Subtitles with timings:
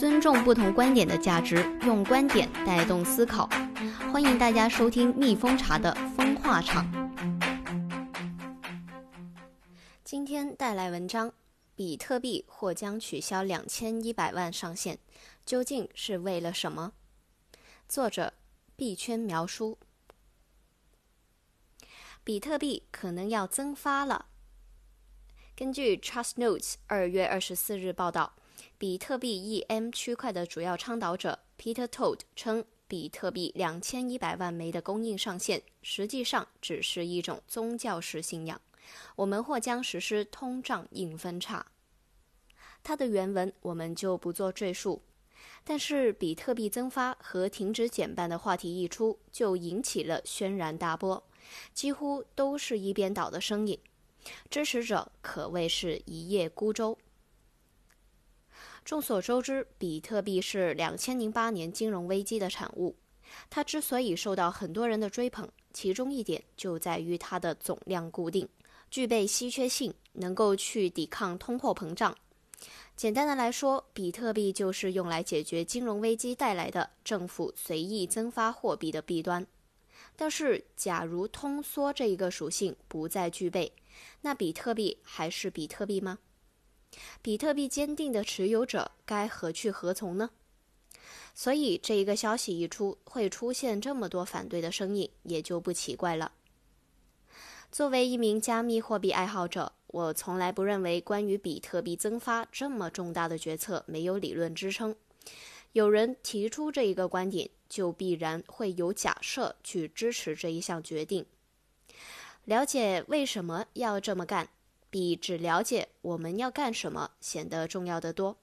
[0.00, 3.46] 尊重不同观点的价值，用观点带动思考。
[4.10, 6.90] 欢迎大家收听蜜蜂茶的风化场。
[10.02, 11.34] 今天带来文章：
[11.74, 14.98] 比特币或将取消两千一百万上限，
[15.44, 16.94] 究竟是为了什么？
[17.86, 18.32] 作者：
[18.76, 19.76] 币圈描书。
[22.24, 24.24] 比特币可能要增发了。
[25.54, 28.32] 根据 Trust Notes 二月二十四日报道，
[28.80, 38.58] 比特币 EM 区块的主要倡导者 Peter Todd 称，比特币两千一百万枚的供应上限实际上只是一种宗教式信仰。
[39.16, 41.66] 我们或将实施通胀硬分叉。
[42.82, 45.02] 他的原文我们就不做赘述。
[45.62, 51.22] 但是，比特币增发和停止减半的话题一出，就引起了轩然大波，
[51.74, 53.78] 几乎都是一边倒的声音。
[54.48, 56.96] 支持者可谓是一叶孤舟。
[58.84, 62.96] 众所周知，比特币是两千零八年金融危机的产物。
[63.48, 68.48] 它之所以受到很多人的追捧，其中一点就在于它的总量固定，
[68.90, 72.16] 具备稀缺性，能够去抵抗通货膨胀。
[72.96, 79.46] 简单的来说，比特币就是用来解决金融危机带来的政府随意增发货币的弊端。
[80.16, 83.72] 但是，假如通缩这一个属性不再具备，
[84.22, 86.18] 那比特币还是比特币吗？
[87.22, 90.30] 比特币坚定的持有者该何去何从呢？
[91.34, 96.32] 所以，这一个消息一出，会出现这么多反对的声音，也就不奇怪了。
[97.70, 104.94] 作为一名加密货币爱好者，我从来不认为关于比特币增发这么重大的决策没有理论支撑。
[105.72, 111.24] 有人提出这一个观点，就必然会有假设去支持这一项决定。
[112.44, 114.48] 了解为什么要这么干，
[114.90, 118.36] 比只了解我们要干什么显得重要的多。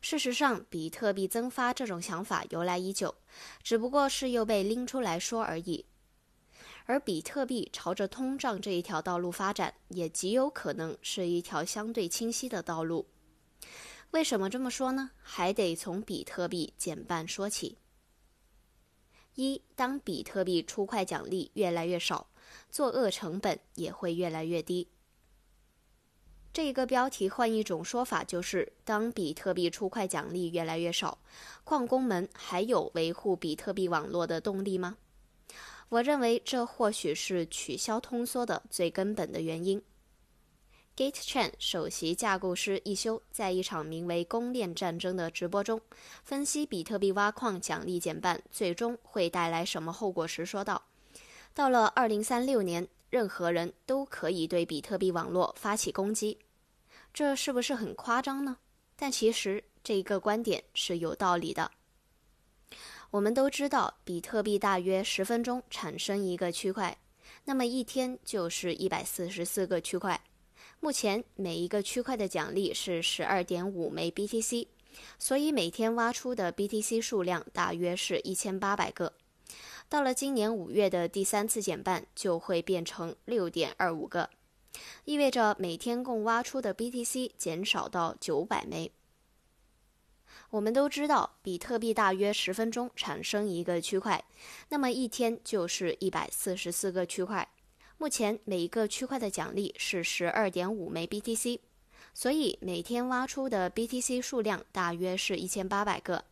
[0.00, 3.14] 事实上，比特币增发这种想法由来已久，
[3.62, 5.84] 只不过是又被拎出来说而已。
[6.86, 13.06] 而比特币朝着通胀这一条道路发展，也极有可能是一条相对清晰的道路。
[14.12, 15.10] 为什么这么说呢？
[15.22, 17.78] 还得从比特币减半说起。
[19.34, 22.28] 一，当比特币出块奖励越来越少，
[22.70, 24.88] 作恶成本也会越来越低。
[26.52, 31.18] 这一个标题换一种说法就是：当比特币出块奖励越来越少，
[31.62, 34.96] 矿工们还有维护比特币网络的动力吗？
[35.88, 39.82] 我认为这或许是取消通缩的最根本的原因。
[40.96, 45.80] Gate Chen 首席架构师一休在一场名为“公链战争”的直播中，
[46.24, 50.82] 分析比特币挖矿奖励减半最终会带来什么后果时说道
[51.54, 56.38] ：“到了2036年，任何人都可以对比特币网络发起攻击。
[57.12, 58.56] 这是不是很夸张呢？
[58.96, 61.70] 但其实这一个观点是有道理的。
[63.10, 66.96] 我们都知道，比特币大约十分钟产生一个区块，
[67.44, 70.18] 那么一天就是一百四十四个区块。”
[70.78, 74.66] 目前每一个区块的奖励是十二点五枚 BTC，
[75.18, 79.12] 所以每天挖出的 BTC 数量大约是一千八百个。
[79.90, 84.30] 到了今年五月的第三次减半，就会变成六点二五个，
[85.04, 88.92] 意味着每天共挖出的 BTC 减少到九百枚。
[90.50, 94.24] 我们都知道，比特币大约十分钟产生一个区块，
[94.68, 97.48] 那么一天就是一百四十四个区块。
[97.98, 101.58] 目前每一个区块的奖励是十二点五枚 BTC，
[102.14, 106.26] 所以每天挖出的 BTC 数量大约是一千八百个。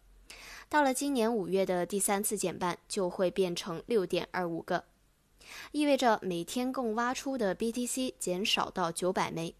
[0.70, 4.84] 到了今年五月的第三次减半，就会变成六点二五个，
[5.72, 9.54] 意味着每天共挖出的 BTC 减少到九百枚。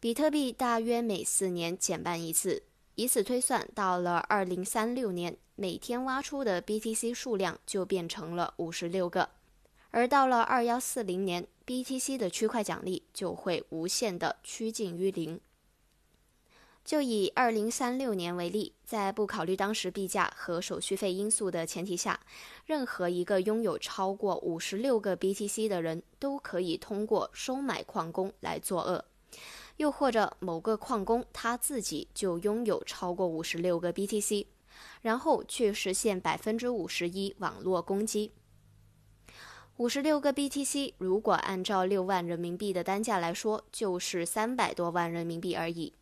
[0.00, 2.62] 比特币大约每四年减半一次，
[2.94, 9.28] 以此推算，到了二零三六年，每天挖出的 BTC 数量就变成了五十六个。
[9.90, 15.38] 而到了二幺四零年，BTC 的区块奖励就会无限的趋近于零。
[16.90, 22.18] 就以二零三六年为例，在不考虑当时币价和手续费因素的前提下，
[22.66, 29.04] 任何一个拥有超过五十六个 BTC 的人都可以通过收买矿工来作恶，
[29.76, 34.46] 又或者某个矿工他自己就拥有超过五十六个 BTC，
[35.02, 38.32] 然后去实现百分之五十一网络攻击。
[39.76, 45.94] 五十六个 BTC，如果按照六万人民币的单价来说，就是三百多万人民币而已。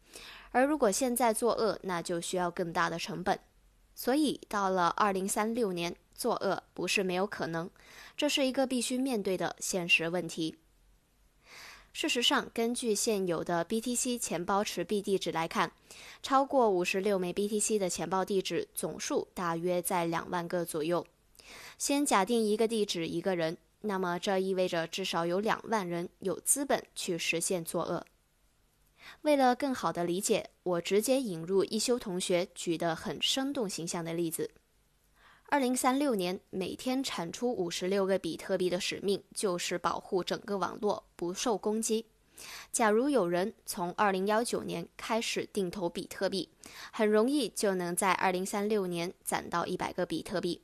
[0.50, 3.38] 而如果现在作恶，那就需要更大的成本。
[3.94, 7.68] 所以到了二零三六年，作恶不是没有可能，
[8.16, 10.56] 这是一个必须面对的现实问题。
[11.92, 15.72] 事实上，根据现有的 BTC 钱包持币地址来看，
[16.22, 21.04] 超过五十六枚 BTC 的钱包地址总数大约在两万个左右。
[21.76, 28.06] 先假定一个地址一个人，那么这意味着至少有两万人有资本去实现作恶。
[29.22, 34.50] 为了更好的理解，我直接引入一休同学举的很生动形象的例子。
[35.50, 42.05] 二零三六年，每天产出五十六个比特币的使命就是保护整个网络不受攻击。
[42.70, 46.49] 假如有人从二零幺九年开始定投比特币，
[46.93, 50.62] 很容易就能在二零三六年攒到一百个比特币。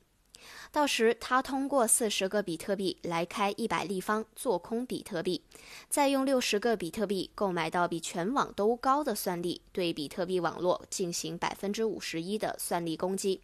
[0.71, 5.43] 到时他通过四十个比特币来开一百立方做空比特币，
[5.89, 13.41] 再用六十个比特币购买到比全网都高的算力，对比特币网络进行百分之五十一的算力攻击。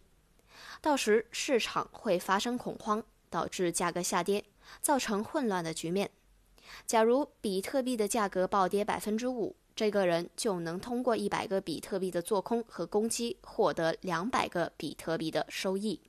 [0.81, 4.43] 到时市场会发生恐慌，导致价格下跌，
[4.81, 6.09] 造成混乱的局面。
[6.85, 15.99] 假如比特币的价格暴跌百分之五，这个人就能通过一百个比特币的做空和攻击，获得两百个比特币的收益。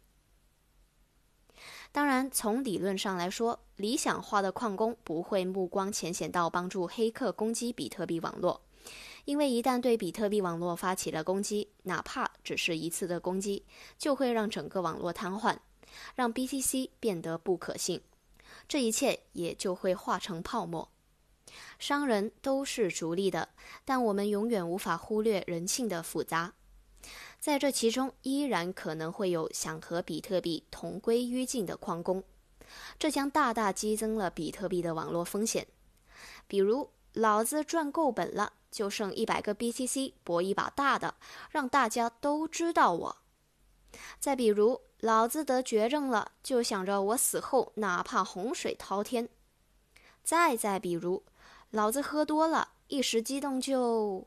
[1.92, 8.62] 当然，从理论上来说，理想化的矿工不会目光浅显到帮助黑客攻击比特币网络。
[9.26, 13.64] 因为一旦对比特币网络发起了攻击，哪怕只是一次的攻击，
[13.98, 15.56] 就会让整个网络瘫痪，
[16.16, 18.00] 让 BTC 变得不可信，
[18.66, 20.88] 这一切也就会化成泡沫。
[21.78, 23.50] 商人都是逐利的，
[23.84, 26.54] 但我们永远无法忽略人性的复杂，
[27.42, 32.22] 在这其中依然可能会有想和比特币同归于尽的矿工，
[33.00, 35.66] 这将大大激增了比特币的网络风险。
[36.46, 38.52] 比如，老子赚够本了。
[38.70, 41.16] 就剩一百个 BTC 搏一把大的，
[41.50, 43.16] 让大家都知道我。
[44.20, 49.28] 再比如，老子得绝症了，就想着我死后哪怕洪水滔天。
[50.22, 51.24] 再再比如，
[51.70, 54.26] 老子喝多了，一时激动就……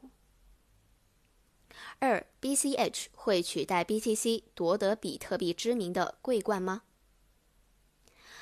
[1.99, 6.83] 二 BCH 会取代 BTC 夺得比特币知名的桂冠吗？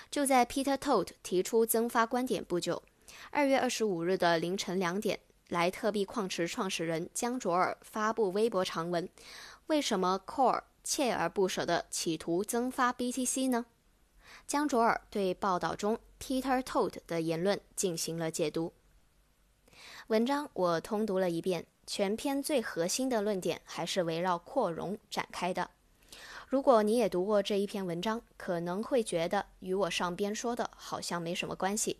[0.09, 2.83] 就在 Peter Todd 提出增发观点不久，
[3.31, 5.19] 二月二十五日的凌晨两点。
[5.49, 9.07] 莱特币矿池创始人江卓尔发布微博长文
[9.67, 13.65] ：“为什么 Core 锲而不舍地企图增发 BTC 呢？”
[14.47, 18.73] 江卓尔对报道中 Peter Todd 的言论进行了解读。
[20.07, 25.69] 文章我通读了一遍，全篇最核心的论点还是围绕扩容展开的。
[26.47, 31.97] 如果你也读过这一篇文章，可能会觉得与我上边说的好像没什么关系。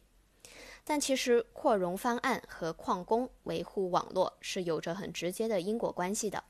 [0.84, 6.44] 但其实扩容方案和矿工维护网络是有着很直接的因果关系的。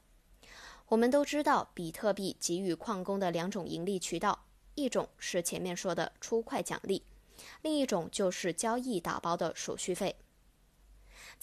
[0.88, 4.46] 我们都知道，比特币给予矿工的两种盈利渠道，
[4.76, 7.04] 一种是前面说的出块奖励，
[7.62, 10.16] 另一种就是交易打包的手续费。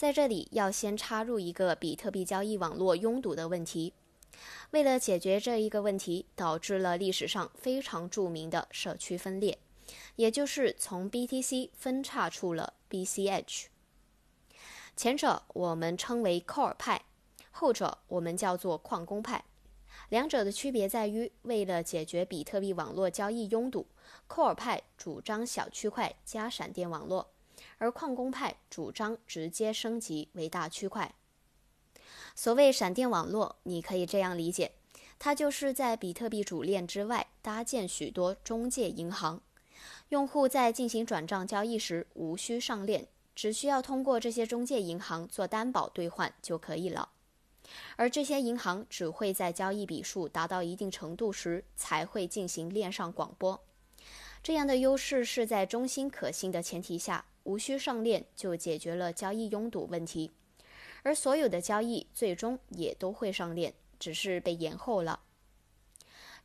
[0.01, 3.93] 在这里要先插入一个比特币交易网络拥堵的问题。
[4.71, 9.59] 为了解决这一个问题，导致了历史上非常著名的社区分裂。
[10.17, 13.67] 也就是从 BTC 分叉出了 BCH，
[14.97, 17.05] 前者我们称为 Core 派，
[17.51, 19.45] 后者我们叫做矿工派。
[20.09, 23.87] 两者的区别在于，为了解决比特币网络交易拥堵
[24.27, 27.33] ，Core 派主张小区块加闪电网络，
[27.81, 31.15] 而矿工派主张直接升级为大区块。
[32.37, 34.73] 所谓闪电网络，你可以这样理解，
[35.19, 39.41] 它就是在比特币主链之外搭建许多中介银行。
[40.11, 47.09] 用户在进行转账交易时无需上链，只需要通过这些中介银行做担保兑换就可以了。
[47.97, 53.63] 而这些银行只会在交易笔数达到一定程度时才会进行链上广播。
[54.43, 60.31] 这样的优势是在中心可信的前提下，无需上链就解决了交易拥堵问题。
[61.03, 65.21] 而所有的交易最终也都会上链，只是被延后了。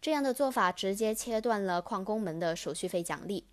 [0.02, 3.46] 这样的做法直接切断了矿工们的手续费奖励。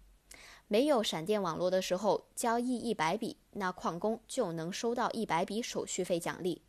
[0.66, 6.60] 没有闪电网络的时候，交易一百笔，那矿工就能收到一百笔手续费奖励；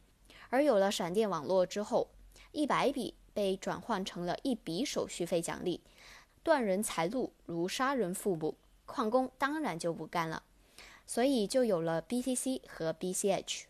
[0.50, 2.10] 而有了闪电网络之后，
[2.52, 5.82] 一百笔被转换成了一笔手续费奖励，
[6.44, 10.44] 断人财路如杀人父母，矿工当然就不干了，
[11.08, 13.64] 所以就有了 BTC 和 BCH。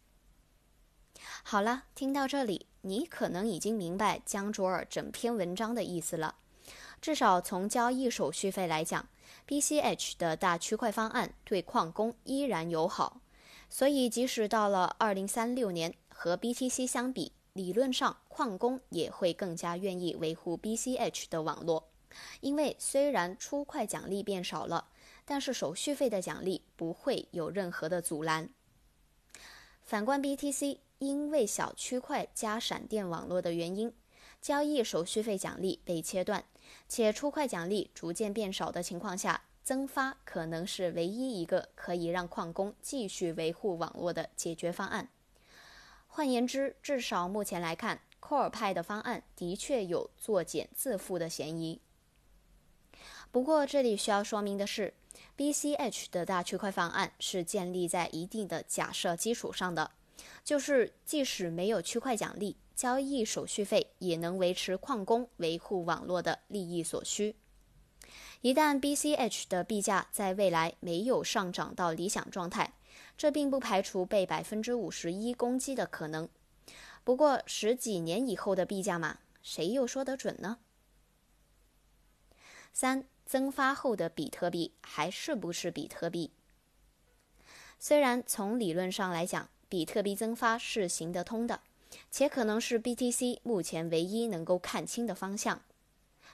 [1.43, 6.35] 好了，听到这里，你可能已经明白江卓尔整篇文章的意思了，
[6.99, 9.07] 至少从交易手续费来讲。
[9.47, 13.21] BCH 的大区块方案对矿工依然友好，
[13.69, 21.89] 所以即使到了2036年，和 BTC 相比，理论上矿工也会更加愿意维护 BCH 的网络，
[22.41, 24.89] 因为虽然出块奖励变少了，
[25.25, 28.49] 但是手续费的奖励不会有任何的阻拦。
[29.81, 33.93] 反观 BTC，因为小区块加闪电网络的原因，
[34.41, 36.45] 交易手续费奖励被切断，
[36.87, 45.09] 且出块奖励逐渐变少的情况下，增发可能是唯一一个可以让矿工继续维护网络的解决方案。
[46.07, 51.81] 换言之，至少目前来看，Core 派的方案的确有作茧自缚的嫌疑。
[53.33, 54.93] 不过，这里需要说明的是
[55.35, 59.89] ，BCH 的大区块方案是建立在一定的假设基础上的，
[60.43, 67.35] 就是即使没有区块奖励，交易手续费也能维持矿工维护网络的利益所需。
[68.41, 72.75] 一旦 BCH 的币价在未来没有上涨到理想状态，
[73.17, 76.29] 这并不排除被百分之五十一攻击的可能。
[77.03, 80.59] 不过，十几年以后的币价嘛，谁又说得准呢？
[82.71, 83.07] 三。
[83.33, 86.29] 增发后的比特币还是不是比特币？
[87.79, 91.61] 虽然从理论上来讲，比特币增发是行得通的，
[92.11, 95.63] 且可能是 BTC 目前唯一能够看清的方向，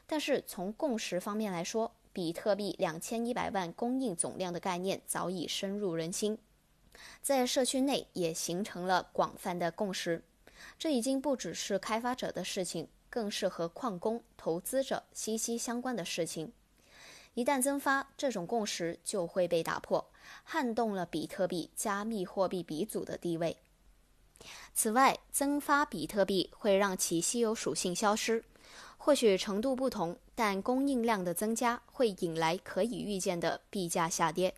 [0.05, 6.37] 但是从共识方面来说，比特币两千一百万供应总量的概念早已深入人心，
[7.21, 10.21] 在社区内也形成了广泛的共识。
[10.77, 16.51] 这已经不只是开发者的事情，更是和矿工、投资者息息相关的事情。
[17.39, 20.05] 一旦增发，这种共识就会被打破，
[20.43, 23.55] 撼动了比特币加密货币鼻祖的地位。
[24.73, 28.43] 此外，增发比特币会让其稀有属性消失，
[28.97, 34.53] 或许程度不同，但供应量的增加会引来可以预见的币价下跌。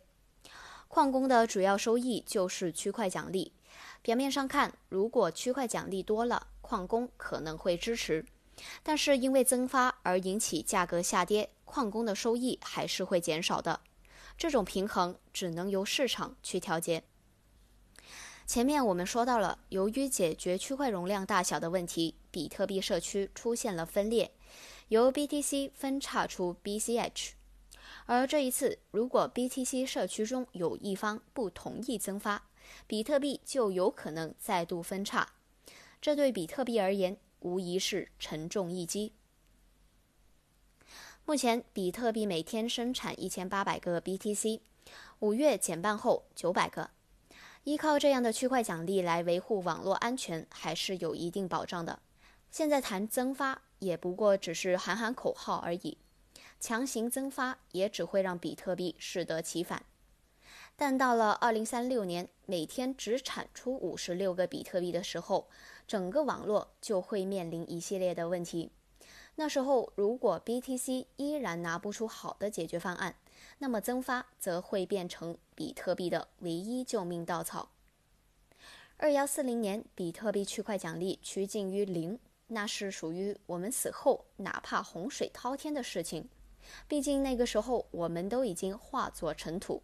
[0.88, 3.52] 矿工的主要收益就是区块奖励，
[4.02, 8.26] 表面上看，如果区块奖励多了，矿工可能会支持，
[8.82, 11.48] 但是因为增发而引起价格下跌。
[11.72, 13.80] 矿工的收益还是会减少的，
[14.36, 17.02] 这种平衡只能由市场去调节。
[18.46, 24.30] 前面我们说到了，由于解决区块容量大小的问题，比特币社区出现了分裂，
[24.88, 27.30] 由 BTC 分叉出 BCH。
[28.04, 32.50] 而这一次，如果 BTC 社区中有一方不同意增发，
[32.86, 35.26] 比特币就有可能再度分叉，
[36.02, 39.14] 这对比特币而言无疑是沉重一击。
[41.24, 44.58] 目前，比特币每天生产一千八百个 BTC，
[45.20, 46.90] 五月减半后九百个。
[47.62, 52.00] 依靠这样的区块奖励来维护网络安全，还是有一定保障的。
[52.50, 55.96] 现在谈增发，也不过只是喊喊口号而已。
[56.58, 59.84] 强行增发，也只会让比特币适得其反。
[60.74, 65.48] 但到了二零三六年，每天只产出五十六个比特币的时候，
[65.86, 68.72] 整个网络就会面临一系列的问题。
[69.36, 73.16] 那时候，如果 BTC 依然拿不出好的解决方案，
[73.58, 77.70] 那么增发则会变成比特币的唯一救命稻草。
[78.98, 86.28] 二幺四零年，比特币区块奖励趋近于零，那是属于我们死后哪怕洪水滔天的事情。
[86.86, 89.82] 毕竟那个时候我们都已经化作尘土。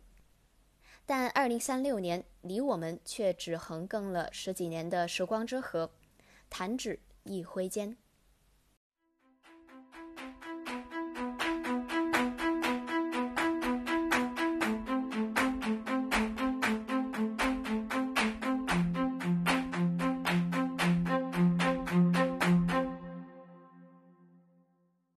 [1.04, 5.90] 但二零三六年离我们却只横亘了十几年的时光之河，
[6.50, 7.96] 弹指一挥间。